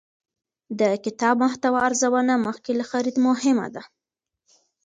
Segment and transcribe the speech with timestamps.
[0.79, 3.83] د کتاب محتوا ارزونه مخکې له خرید مهمه ده.